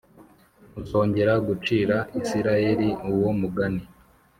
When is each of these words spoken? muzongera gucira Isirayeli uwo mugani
muzongera 0.71 1.33
gucira 1.47 1.97
Isirayeli 2.19 2.89
uwo 3.11 3.29
mugani 3.39 3.83